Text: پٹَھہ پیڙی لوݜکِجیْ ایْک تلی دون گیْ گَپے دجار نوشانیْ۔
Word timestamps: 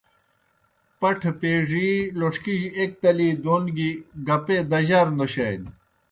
پٹَھہ 0.99 1.31
پیڙی 1.39 1.89
لوݜکِجیْ 2.19 2.69
ایْک 2.77 2.91
تلی 3.01 3.29
دون 3.43 3.63
گیْ 3.75 3.89
گَپے 4.27 4.57
دجار 4.71 5.07
نوشانیْ۔ 5.17 5.69